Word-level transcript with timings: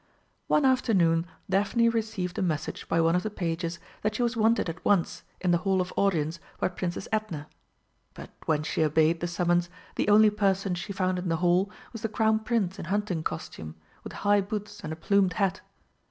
One 0.47 0.65
afternoon 0.65 1.27
Daphne 1.47 1.87
received 1.87 2.35
a 2.39 2.41
message 2.41 2.87
by 2.87 2.99
one 2.99 3.15
of 3.15 3.21
the 3.21 3.29
pages 3.29 3.77
that 4.01 4.15
she 4.15 4.23
was 4.23 4.35
wanted 4.35 4.67
at 4.67 4.83
once 4.83 5.21
in 5.39 5.51
the 5.51 5.59
Hall 5.59 5.79
of 5.79 5.93
Audience 5.95 6.39
by 6.59 6.69
Princess 6.69 7.07
Edna. 7.11 7.47
But 8.15 8.31
when 8.47 8.63
she 8.63 8.83
obeyed 8.83 9.19
the 9.19 9.27
summons 9.27 9.69
the 9.97 10.09
only 10.09 10.31
person 10.31 10.73
she 10.73 10.91
found 10.91 11.19
in 11.19 11.29
the 11.29 11.37
hall 11.37 11.69
was 11.93 12.01
the 12.01 12.09
Crown 12.09 12.39
Prince 12.39 12.79
in 12.79 12.85
hunting 12.85 13.21
costume, 13.21 13.75
with 14.03 14.13
high 14.25 14.41
boots 14.41 14.81
and 14.83 14.91
a 14.91 14.95
plumed 14.95 15.33
hat. 15.33 15.61